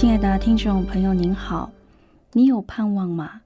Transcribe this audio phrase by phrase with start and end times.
[0.00, 1.70] 亲爱的听众朋友，您好，
[2.32, 3.42] 你有盼望吗？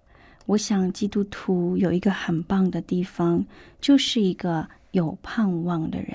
[0.47, 3.45] 我想基督徒有一个很棒的地方，
[3.81, 6.15] 就是一个有盼望的人。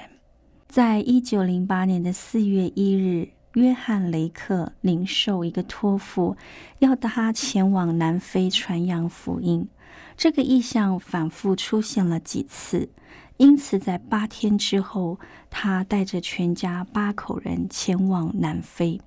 [0.70, 6.38] 在一九零八年的四月一日，约翰雷克领受一个托付，
[6.80, 9.68] 要他前往南非传扬福音。
[10.16, 12.88] 这个意向反复出现了几次，
[13.36, 19.02] 因此在八天之后，他带着全家八口人前往南非。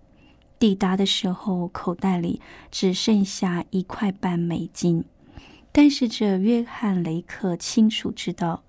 [0.63, 5.05] 抵达的时候，口袋里只剩下一块半美金。
[5.73, 8.63] 但是这约翰雷克清楚知道，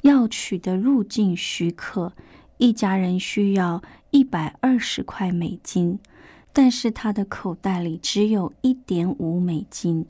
[0.00, 2.14] 要取得入境许可，
[2.56, 5.98] 一家人需要一百二十块美金。
[6.54, 10.06] 但是他的口袋里只有一点五美金。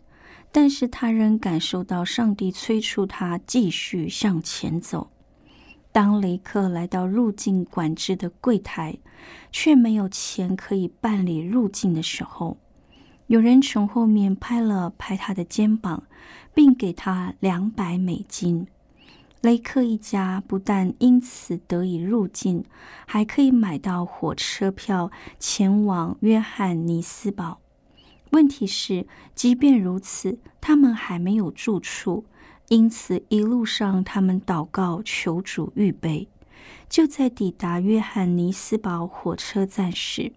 [0.52, 5.10] 但是他仍感受到上帝催促他继续向前走。
[5.94, 8.98] 当雷克来到入境管制的柜台，
[9.52, 12.56] 却没有钱可以办理入境的时候，
[13.28, 16.02] 有人从后面拍了拍他的肩膀，
[16.52, 18.66] 并给他两百美金。
[19.40, 22.64] 雷克一家不但因此得以入境，
[23.06, 27.60] 还可以买到火车票前往约翰尼斯堡。
[28.32, 32.24] 问题是，即便如此，他们还没有住处。
[32.68, 36.28] 因此，一路上他们祷告求主预备。
[36.88, 40.32] 就在抵达约翰尼斯堡火车站时，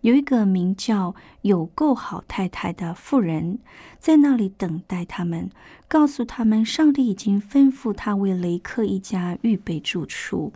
[0.00, 3.58] 有一个名叫有够好太太的妇人
[3.98, 5.50] 在那里等待他们，
[5.88, 10.52] 告诉他们上帝已经吩咐他为雷克一家预备住处。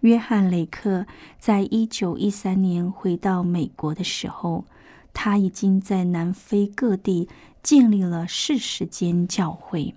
[0.00, 1.06] 约翰雷克
[1.38, 4.64] 在一九一三年回到美国的时候，
[5.14, 7.28] 他已经在南非各地
[7.62, 9.94] 建立了四十间教会。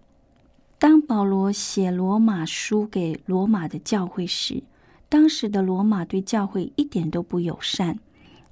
[0.82, 4.64] 当保罗写罗马书给罗马的教会时，
[5.10, 8.00] 当时的罗马对教会一点都不友善，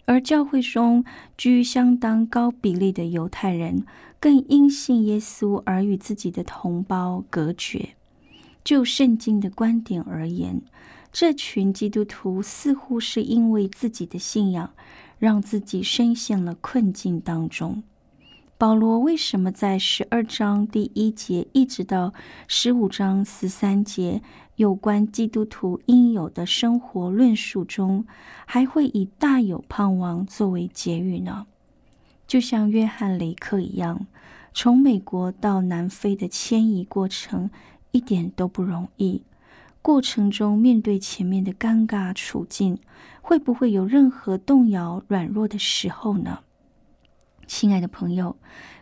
[0.06, 1.04] 而教会中
[1.36, 3.84] 居相当高比例的犹太人
[4.20, 7.96] 更因信耶稣而与自己的同胞隔绝。
[8.64, 10.62] 就圣经的观点而言，
[11.12, 14.72] 这群基督徒似乎是因为自己的信仰，
[15.18, 17.82] 让自己深陷了困境当中。
[18.60, 22.14] 保罗为什么在十二章第一节一直到
[22.46, 24.22] 十五章十三节
[24.58, 28.06] 有关基督徒应有的生活论述中，
[28.46, 31.48] 还会以大有盼望作为结语呢？
[32.28, 34.08] 就像约翰雷克一样，
[34.54, 37.50] 从美国到南非的迁移过程
[37.92, 39.24] 一点都不容易。
[39.82, 42.78] 过程中面对前面的尴尬处境，
[43.22, 46.40] 会不会有任何动摇软弱的时候呢？
[47.50, 48.38] 亲爱的朋友，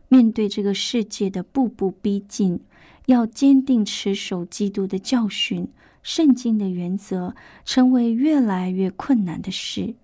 [0.10, 2.60] 面对这个世界的步步逼近，
[3.06, 5.70] 要坚定持守基督的教训、
[6.04, 7.34] 圣经的原则，
[7.64, 9.96] 成为越来越困难的事。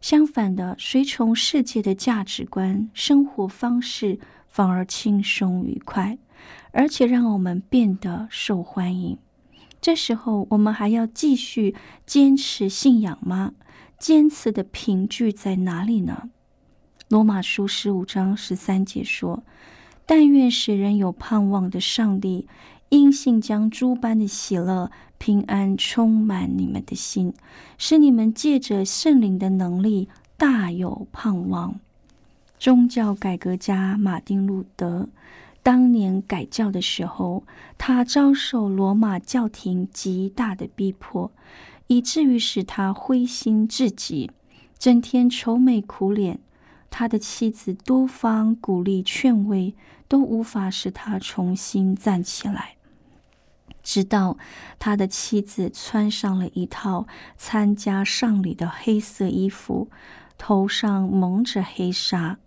[0.00, 4.18] 相反的，随从世界的价值观、生活方式，
[4.48, 6.18] 反而轻松愉快，
[6.72, 9.16] 而且让我们变得受欢迎。
[9.80, 13.52] 这时候，我们还要继续坚持信仰吗？
[13.96, 16.30] 坚持的凭据在哪里呢？
[17.08, 19.42] 罗马书十五章十三节说
[20.04, 22.46] ：“但愿使人有盼望的上帝，
[22.90, 27.32] 因信将诸般的喜乐、平安充满你们的心，
[27.78, 31.80] 使你们借着圣灵的能力大有盼望。”
[32.60, 35.08] 宗教改革家马丁路德
[35.62, 37.42] 当年改教的时候，
[37.78, 41.32] 他遭受罗马教廷极大的逼迫，
[41.86, 44.30] 以至于使他灰心至极，
[44.78, 46.38] 整天愁眉苦脸。
[46.90, 49.74] 他的妻子多方鼓励劝慰，
[50.08, 52.76] 都无法使他重新站起来。
[53.82, 54.36] 直到
[54.78, 57.06] 他的妻子穿上了一套
[57.36, 59.88] 参加丧礼的黑色衣服，
[60.36, 62.38] 头上蒙着黑纱。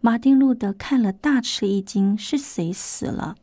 [0.00, 3.36] 马丁路德看了大吃一惊：“是谁死了？”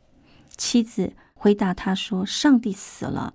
[0.57, 3.33] 妻子回答他说：“上帝死了。”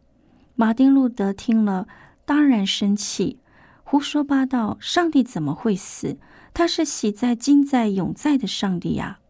[0.56, 1.86] 马丁路德听了，
[2.24, 3.38] 当然生气，
[3.84, 6.18] 胡说八道：“上帝怎么会死？
[6.58, 9.20] 他是喜在、今在、永在的上帝呀！”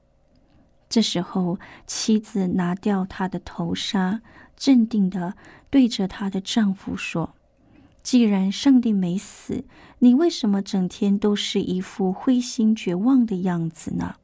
[0.89, 4.23] 这时候，妻子拿掉他的头纱。
[4.57, 5.35] 镇定的
[5.69, 7.35] 对着她的丈夫说
[8.03, 9.65] ：“既然上帝没死，
[9.99, 14.15] 你为什么整天都是一副灰心绝望的样子呢？”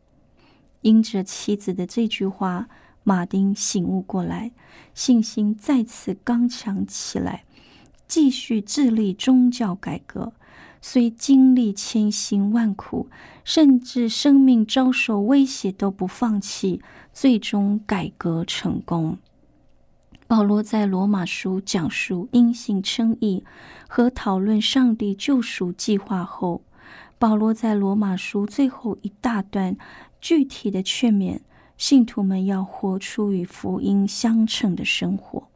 [0.80, 2.70] 因着妻子的这句话，
[3.02, 4.50] 马丁醒悟过来，
[4.94, 7.44] 信心再次刚强起来，
[8.08, 10.32] 继续致力宗教改革。
[10.86, 13.08] 虽经历千辛万苦，
[13.42, 19.16] 甚至生命遭受威胁，都不放弃，最终改革成功。
[20.26, 23.42] 保罗在罗马书讲述因信称义
[23.88, 26.60] 和讨论上帝救赎计划后，
[27.18, 29.78] 保罗在罗马书最后一大段
[30.20, 31.38] 具体的劝勉
[31.78, 35.48] 信徒们要活出与福音相称的生活。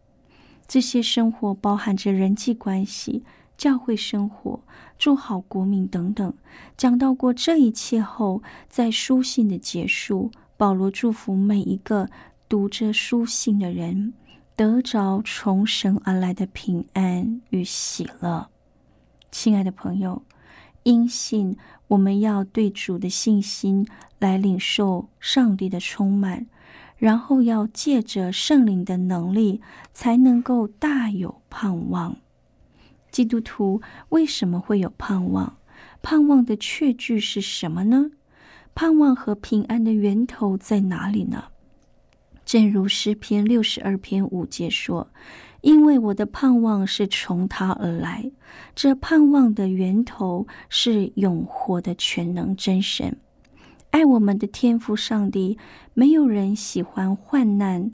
[0.66, 3.22] 这些生活包含着人际关系、
[3.58, 4.60] 教会生活、
[4.98, 6.32] 做好国民等等。
[6.78, 12.08] 讲到过这一切后，在书信的结束，保罗祝福每一个
[12.48, 14.14] 读着书信的人。
[14.56, 18.48] 得着从神而来的平安与喜乐，
[19.30, 20.22] 亲爱的朋友，
[20.82, 21.56] 因信
[21.86, 23.86] 我们要对主的信心
[24.18, 26.48] 来领受上帝的充满，
[26.96, 29.60] 然后要借着圣灵的能力，
[29.92, 32.16] 才能够大有盼望。
[33.18, 35.58] 基督徒为什么会有盼望？
[36.02, 38.12] 盼望的确据是什么呢？
[38.76, 41.46] 盼望和平安的源头在哪里呢？
[42.44, 45.10] 正如诗篇六十二篇五节说
[45.62, 48.30] ：“因为我的盼望是从他而来，
[48.76, 53.18] 这盼望的源头是永活的全能真神，
[53.90, 55.58] 爱我们的天父上帝。
[55.92, 57.90] 没有人喜欢患难、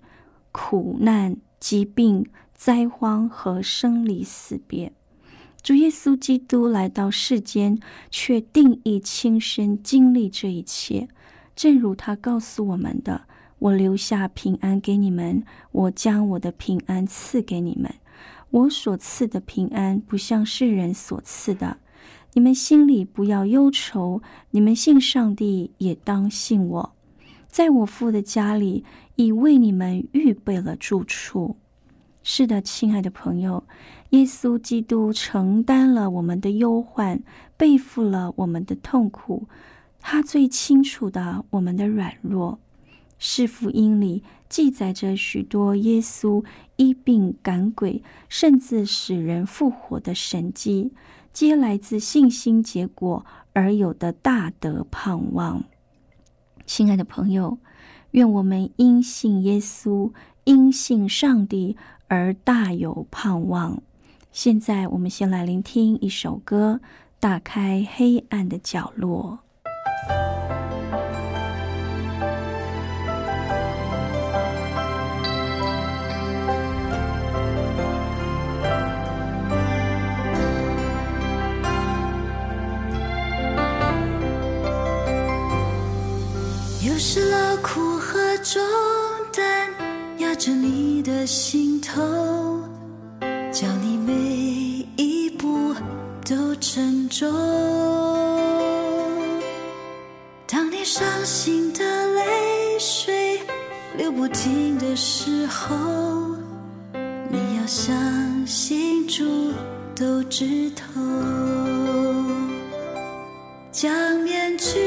[0.52, 4.92] 苦难、疾病、灾荒和生离死别。
[5.64, 7.78] 主耶稣基督来到世间，
[8.10, 11.08] 却定义亲身经历这一切，
[11.56, 13.22] 正如他告诉我们的。”
[13.60, 17.94] 我留下平安给你们，我将我的平安赐给你们。
[18.50, 21.78] 我所赐的平安不像世人所赐的。
[22.34, 24.20] 你们心里不要忧愁，
[24.50, 26.94] 你们信上帝也当信我。
[27.48, 28.84] 在我父的家里
[29.14, 31.56] 已为你们预备了住处。
[32.22, 33.64] 是的，亲爱的朋友，
[34.14, 37.20] 耶稣基督承担了我们的忧患，
[37.56, 39.48] 背负了我们的痛苦，
[39.98, 42.60] 他最清楚的我们的软弱。
[43.18, 46.44] 是福音里记载着许多耶稣
[46.76, 50.92] 医病赶鬼，甚至使人复活的神迹，
[51.32, 55.64] 皆来自信心结果而有的大德盼望。
[56.64, 57.58] 亲爱的朋友，
[58.12, 60.12] 愿我们因信耶稣，
[60.44, 61.76] 因信上帝
[62.06, 63.82] 而大有盼望。
[64.34, 66.80] 现在，我们先来聆听一首歌，
[67.20, 69.38] 《打开黑暗的角落》。
[86.84, 88.60] 又是劳苦和重
[89.32, 89.70] 担
[90.18, 92.63] 压着你的心头，
[93.54, 94.12] 叫你每
[94.96, 95.72] 一步
[96.28, 97.32] 都沉重。
[100.44, 101.84] 当你伤心的
[102.14, 103.38] 泪水
[103.96, 105.76] 流不停的时候，
[107.30, 107.94] 你要相
[108.44, 109.52] 信主
[109.94, 111.00] 都知透，
[113.70, 114.80] 将面具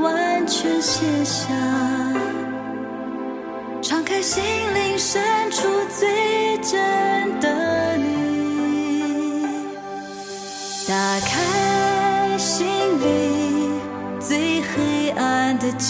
[0.00, 0.82] 完全。
[0.82, 1.46] 卸下，
[3.80, 4.42] 敞开心
[4.74, 5.43] 灵深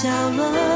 [0.04, 0.73] 角落，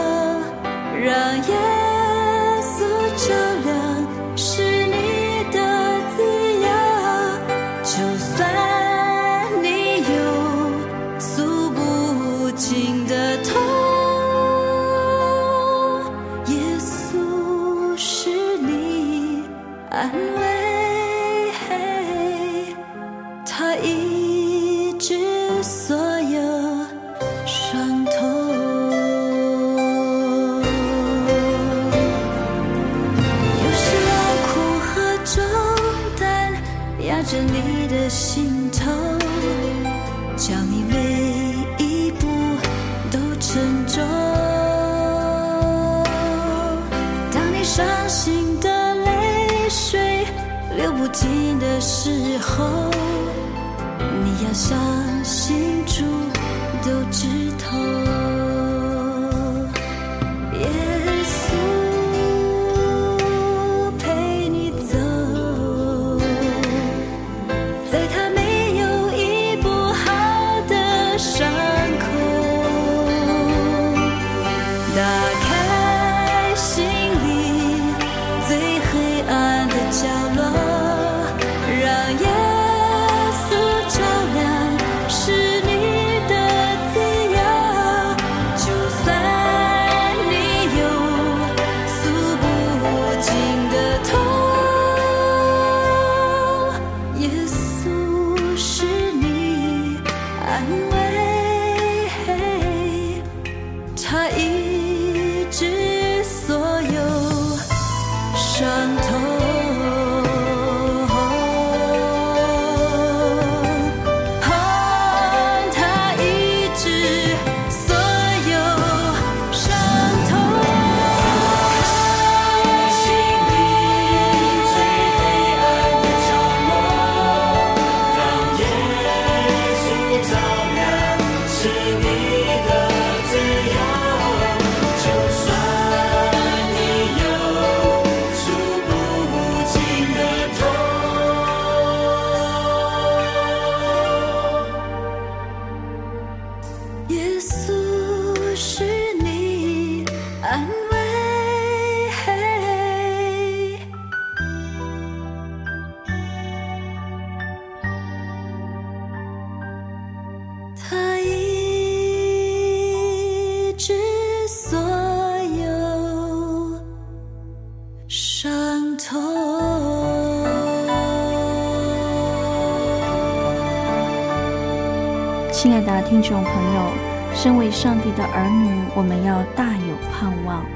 [176.20, 176.90] 听众朋友，
[177.32, 180.66] 身为上帝的儿女，我们要大有盼望。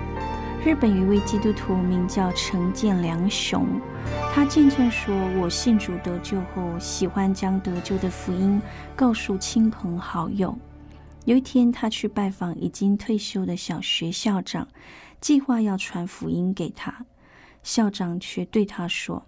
[0.65, 3.67] 日本一位基督徒名叫陈建良雄，
[4.33, 8.63] 他见证说：“我信主得救后，喜欢将得救的福音
[8.95, 10.57] 告诉亲朋好友。
[11.25, 14.69] 有一天，他去拜访已经退休的小学校长，
[15.21, 17.05] 计划要传福音给他。
[17.65, 19.27] 校长却对他说：‘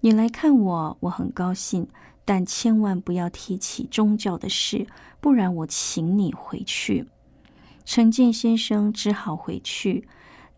[0.00, 1.86] 你来看我，我很高兴。’”
[2.30, 4.86] 但千万不要提起宗教的事，
[5.20, 7.08] 不然我请你回去。
[7.84, 10.06] 陈建先生只好回去，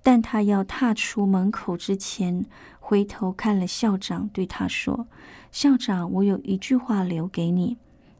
[0.02, 2.44] 但他要踏出门口之前，
[2.78, 5.08] 回头看了校长，对他说
[5.50, 7.78] ：“校长，我有一句话留给你。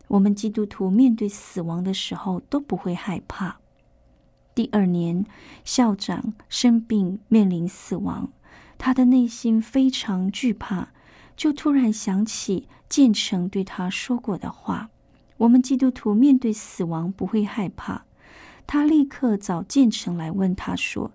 [0.09, 3.59] 我们基督徒面对死亡的时候都不会害怕。”
[4.56, 5.26] 第二年，
[5.62, 8.32] 校长生病，面临死亡，
[8.78, 10.88] 他的内心非常惧怕。
[11.36, 14.90] 就突然想起建成对他说过的话
[15.38, 18.04] ：“我们基督徒面对死亡不会害怕。”
[18.66, 21.12] 他立刻找建成来问他说：“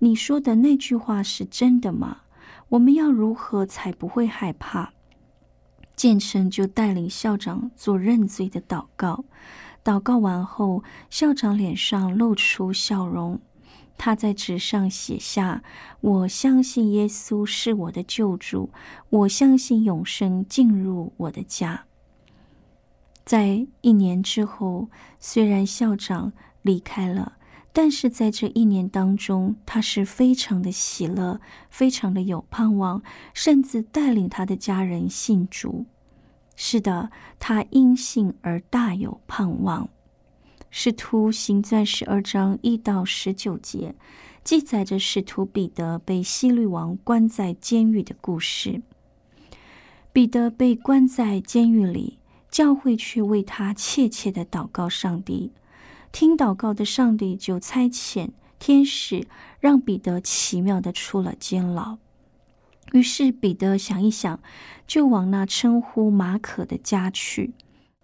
[0.00, 2.22] 你说的那句话是真的吗？
[2.70, 4.92] 我们要如何才不会害怕？”
[5.94, 9.24] 建成就带领校长做认罪的祷告。
[9.84, 13.40] 祷告完后，校长脸上露出笑容。
[13.98, 15.62] 他在纸上写下
[16.00, 18.70] ：“我相信耶稣是我的救主，
[19.10, 21.84] 我相信永生进入我的家。”
[23.26, 24.88] 在一年之后，
[25.18, 27.34] 虽然校长离开了，
[27.74, 33.02] 但是在这一年当中，他是非常的喜乐，非常的有盼望，
[33.34, 35.84] 甚至带领他的家人信主。
[36.56, 39.90] 是的，他因信而大有盼望。
[40.70, 43.94] 使徒行传十二章一到十九节，
[44.44, 48.82] 记载着使徒彼得被希律王关在监狱的故事。
[50.12, 52.18] 彼得被关在监狱里，
[52.50, 55.52] 教会却为他切切的祷告上帝。
[56.12, 59.26] 听祷告的上帝就差遣天使，
[59.60, 61.98] 让彼得奇妙的出了监牢。
[62.92, 64.40] 于是彼得想一想，
[64.86, 67.52] 就往那称呼马可的家去。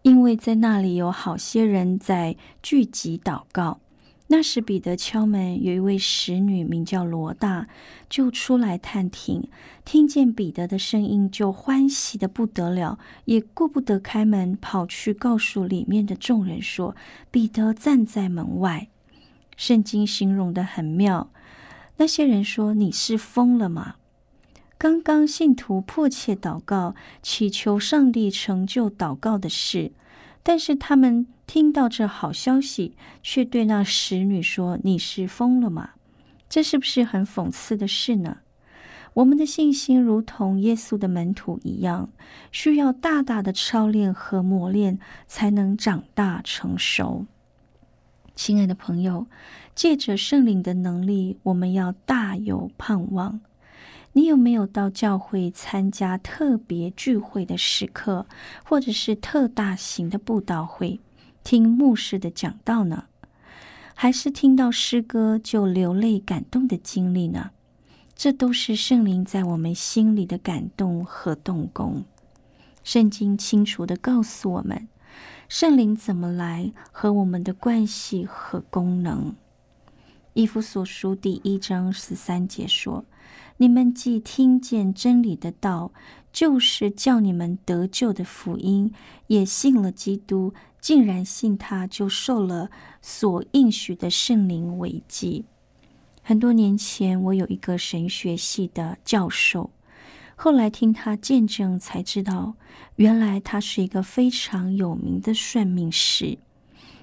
[0.05, 3.81] 因为在那里有好些人在聚集祷告。
[4.27, 7.69] 那时彼得敲门，有一位使女名叫罗大，
[8.11, 9.49] 就出来探听，
[9.83, 16.95] 听见彼得的声音，就欢喜的不得了，也顾不得开门，跑去告诉里面的众人说
[17.31, 18.89] ：“彼得站在门外。”
[19.57, 21.31] 圣经形容的很妙。
[21.97, 23.95] 那些人说：“你是疯了吗？”
[24.77, 29.93] 刚刚信徒迫切祷告，祈求上帝成就祷告的事，
[30.43, 35.91] 但是他们听到这好消息，却对那使女说：“你是疯了吗？”
[36.51, 38.39] 这是不是很讽刺的事呢？
[39.15, 42.11] 我们的信心如同耶稣的门徒一样，
[42.51, 47.27] 需要大大的操练和磨练，才能长大成熟。
[48.35, 49.27] 亲爱的朋友，
[49.75, 53.41] 借着圣灵的能力，我们要大有盼望。
[54.17, 58.27] 你有没有到教会参加特别聚会的时刻，
[58.65, 61.01] 或者是特大型的布道会，
[61.43, 63.07] 听牧师的讲道呢？
[63.93, 67.51] 还是听到诗歌就流泪感动的经历呢？
[68.15, 72.05] 这都是圣灵在我们心里的感动和动工。
[72.85, 74.87] 圣经清楚的告诉我们，
[75.49, 79.35] 圣灵怎么来和我们的关系和功能。
[80.35, 83.05] 以弗所书第一章十三节说
[83.57, 85.93] ：“你们既听见真理的道，
[86.33, 88.93] 就是叫你们得救的福音，
[89.29, 92.71] 也信了基督，竟然信他，就受了
[93.01, 95.45] 所应许的圣灵为祭。”
[96.27, 99.71] 很多年前，我有一个神学系的教授，
[100.35, 102.55] 后来听他见证才知道，
[102.97, 106.39] 原来他是一个非常有名的算命师。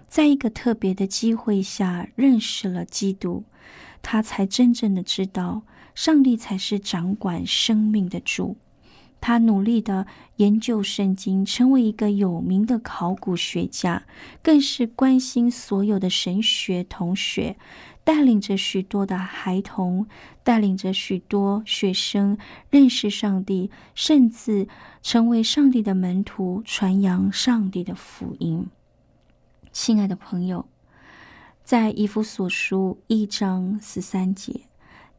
[0.10, 3.46] 在一个特别的机会下认识了基督，
[4.01, 5.62] 他才真正的知道
[5.93, 8.57] 上帝才是掌管生命的主。
[9.19, 10.07] 他努力的
[10.38, 14.03] 研究圣经，成为一个有名的考古学家，
[14.41, 17.55] 更是关心所有的神学同学。
[18.03, 20.07] 带领着许多的孩童，
[20.43, 22.36] 带领着许多学生
[22.71, 24.67] 认识上帝，甚至
[25.03, 28.65] 成为上帝的门徒，传扬上帝的福音。
[29.71, 30.65] 亲爱的朋友，
[31.63, 34.62] 在以弗所书一章十三节，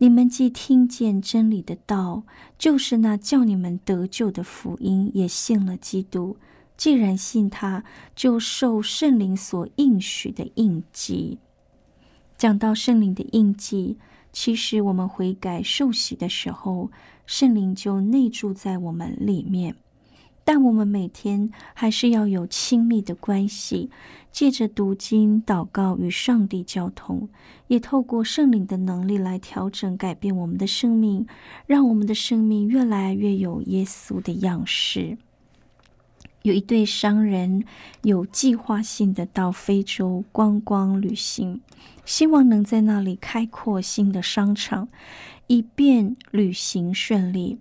[0.02, 2.25] 你们既听见真理的道，
[2.59, 6.37] 就是那叫你们得救的福音，也信了基督。
[6.77, 7.85] 既然信他，
[8.16, 11.38] 就受圣灵所应许的印记。
[12.37, 13.96] 讲到圣灵的印记，
[14.33, 16.90] 其实我们悔改受洗的时候，
[17.24, 19.77] 圣灵就内住在我们里面。
[20.44, 23.90] 但我们每天还是要有亲密的关系，
[24.31, 27.28] 借着读经、祷告与上帝交通，
[27.68, 31.26] 也透过圣灵的能力来调整、改变我们的生命，
[31.66, 35.16] 让我们的生命越来越有耶稣的样式。
[36.42, 37.64] 有一对商人
[38.02, 41.61] 有计划性的到非洲观光旅行，
[42.05, 44.88] 希望能在那里开阔新的商场，
[45.46, 47.59] 以便旅行顺利。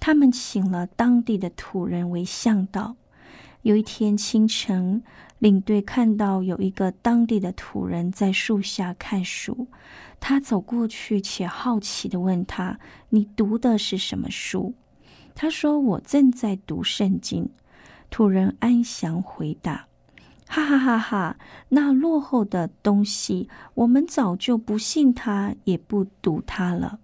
[0.00, 2.96] 他们请了当地的土人为向导。
[3.62, 5.02] 有一天清晨，
[5.38, 9.68] 领队看到有一个当地的土人在树下看书，
[10.18, 14.74] 他走过去，且好奇的问他：“你读的是什么书？”
[15.36, 17.50] 他说：“我正在读圣经。”
[18.08, 19.86] 土人安详回答
[20.48, 21.36] ：“哈哈哈哈！
[21.68, 26.98] 那落后的东西，我们早就不信他，也不读他了。”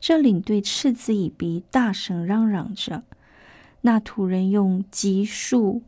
[0.00, 3.02] 这领队嗤之以鼻，大声嚷嚷着。
[3.82, 5.82] 那土人用急速、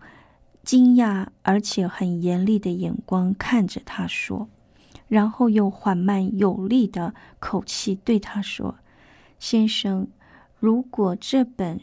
[0.62, 4.48] 惊讶而且很严厉的眼光看着他说，
[5.08, 8.76] 然后用缓慢有力的口气对他说
[9.38, 10.08] ：“先生，
[10.58, 11.80] 如果这本……”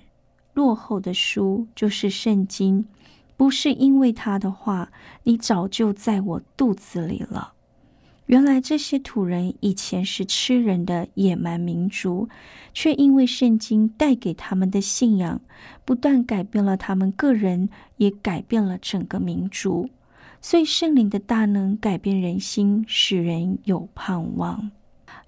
[0.53, 2.87] 落后的书就是圣经，
[3.35, 7.53] 不是因为他的话，你早就在我肚子里了。
[8.27, 12.29] 原来这些土人以前是吃人的野蛮民族，
[12.73, 15.41] 却因为圣经带给他们的信仰，
[15.83, 19.89] 不但改变了他们个人，也改变了整个民族。
[20.41, 24.71] 所以圣灵的大能改变人心，使人有盼望。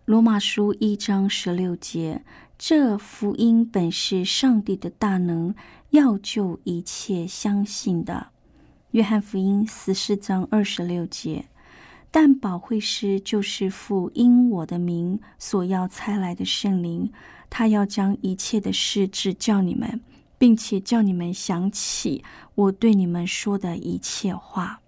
[0.05, 2.21] 罗马书一章十六节。
[2.57, 5.55] 这福音本是上帝的大能，
[5.91, 8.27] 要救一切相信的。
[8.91, 11.45] 约翰福音十四章二十六节。
[12.12, 17.12] 但保惠师就是父因我的名所要差来的圣灵，
[17.50, 20.02] 他要将一切的事指教你们，
[20.38, 22.24] 并且叫你们想起
[22.56, 24.82] 我对你们说的一切话。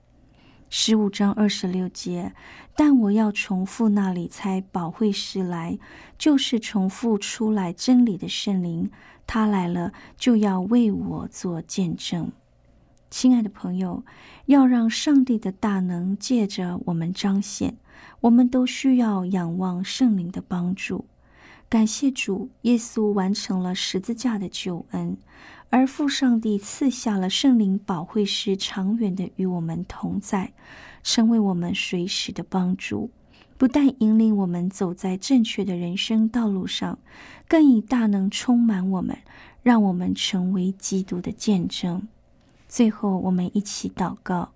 [0.70, 2.34] 十五章二十六节，
[2.76, 5.78] 但我要重复那里猜保会师来，
[6.18, 8.90] 就是重复出来真理的圣灵，
[9.28, 12.32] 他来了就要为我做见证。
[13.12, 14.06] 亲爱的朋友，
[14.46, 17.76] 要让上帝的大能借着我们彰显，
[18.22, 21.04] 我们都需要仰望圣灵的帮助。
[21.68, 25.18] 感谢主，耶稣完成了十字架的救恩。
[25.70, 30.54] 而父上帝赐下了圣灵保惠师，长远的与我们同在，
[31.04, 33.12] 成为我们随时的帮助。
[33.58, 36.98] 不但引领我们走在正确的人生道路上，
[37.50, 39.18] 更以大能充满我们，
[39.62, 42.08] 让我们成为基督的见证。
[42.72, 44.54] 最后，我们一起祷告：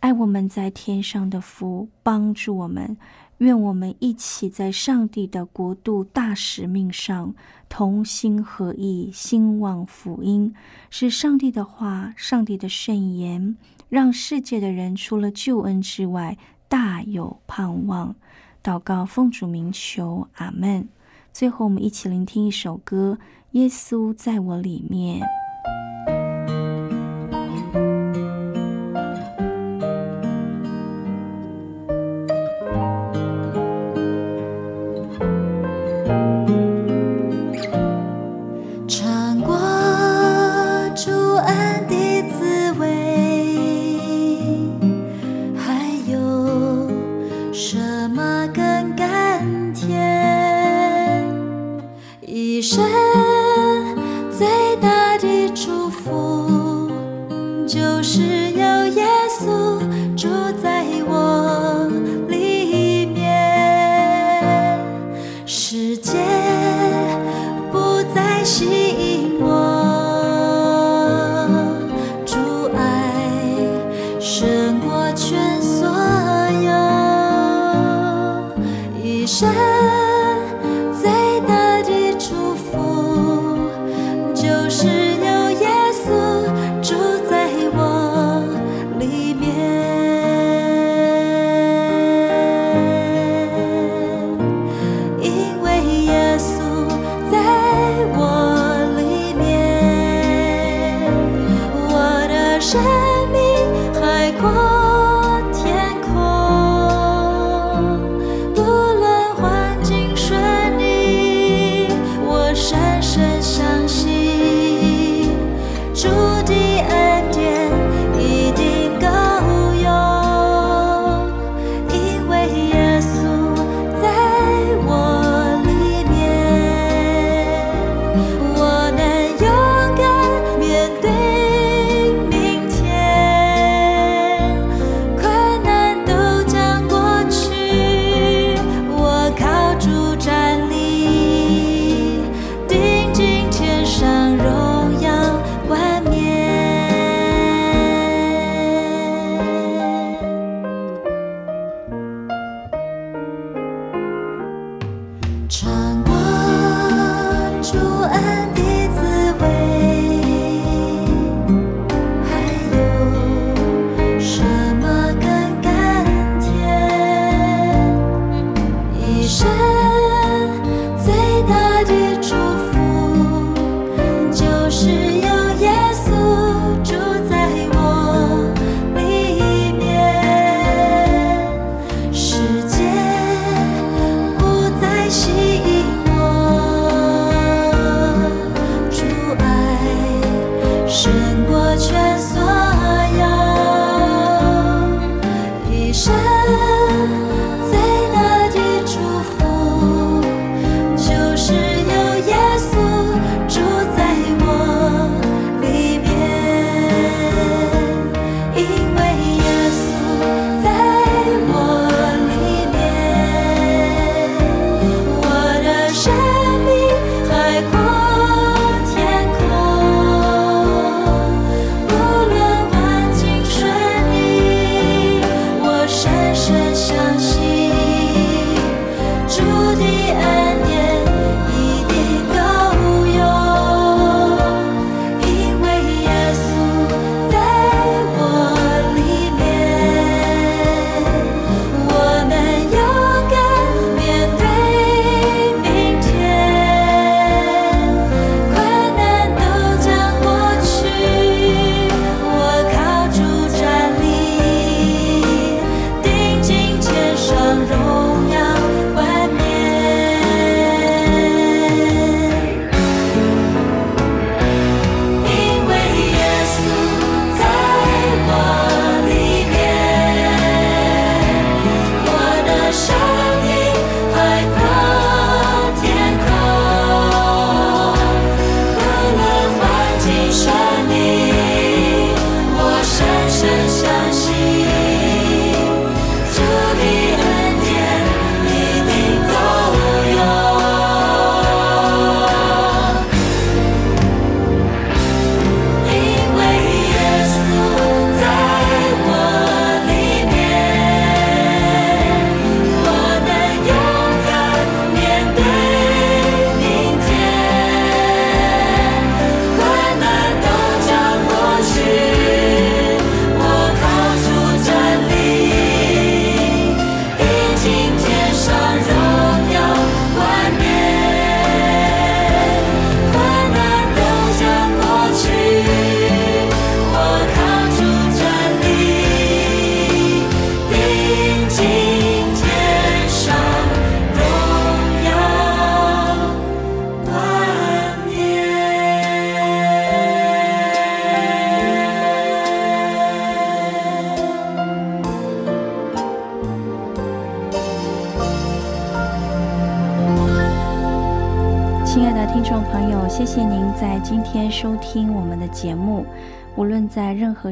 [0.00, 2.98] 爱我们在天上的父，帮助我们。
[3.38, 7.34] 愿我们一起在上帝的国度大使命上
[7.66, 10.54] 同心合意，兴旺福音，
[10.90, 13.56] 使上帝的话、上帝的圣言，
[13.88, 16.36] 让世界的人除了救恩之外，
[16.68, 18.14] 大有盼望。
[18.62, 20.86] 祷告奉主名求，阿门。
[21.32, 23.18] 最后，我们一起聆听一首歌：
[23.52, 25.22] 《耶稣在我里面》。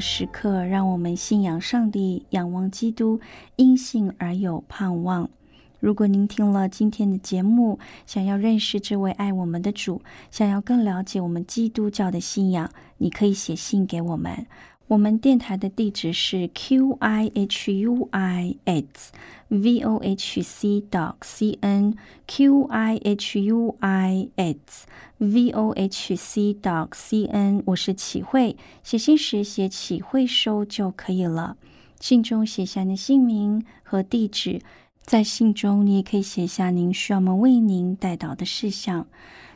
[0.02, 3.20] 时刻，让我们信仰上帝，仰望基督，
[3.54, 5.30] 因信而有盼望。
[5.78, 14.46] 如果您听了今天的节目，想要认识这位爱我们的主，想要更了解我们基督教的信仰，你可以写信给我们。
[14.88, 19.12] 我们电台的地址是 q i h u i s
[19.48, 25.70] v o h c dot c n q i h u i s v o
[25.70, 27.62] h c dot c n。
[27.66, 31.56] 我是启慧，写信时写启慧收就可以了。
[31.98, 34.60] 信中写下你的姓名和地址，
[35.02, 39.06] 在信中你也可以写下您需要我们为您带到的事项。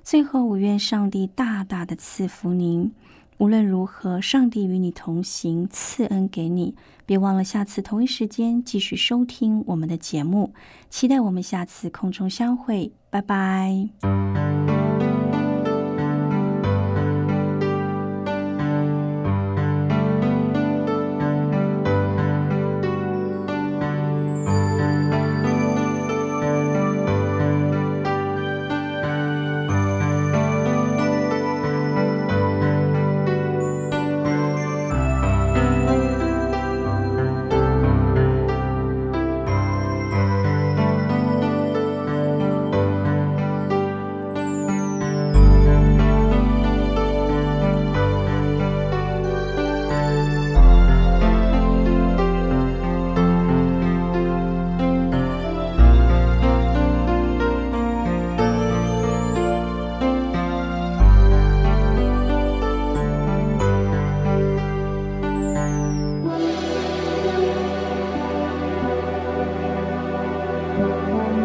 [0.03, 2.93] 最后，我愿上帝大大的赐福您。
[3.39, 6.75] 无论如何，上帝与你同行，赐恩给你。
[7.05, 10.53] 别忘了下次同一时间继续收听我们的节目，
[10.91, 12.93] 期待我们下次空中相会。
[13.11, 14.76] 拜拜。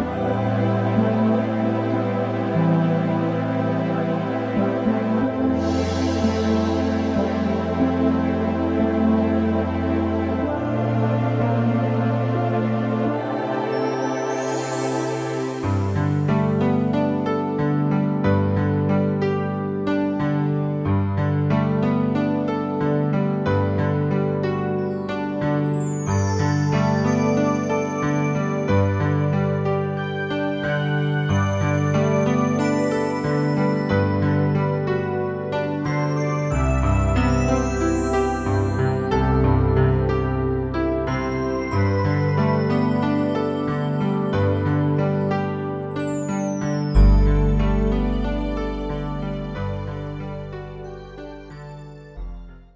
[0.02, 0.51] Amen.